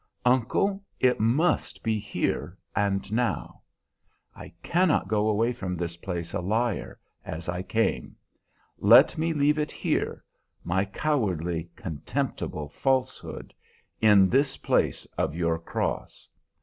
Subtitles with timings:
[0.25, 3.61] "Uncle, it must be here and now.
[4.35, 8.15] I cannot go away from this place a liar, as I came.
[8.79, 10.23] Let me leave it here,
[10.63, 13.53] my cowardly, contemptible falsehood,
[14.01, 16.27] in this place of your cross.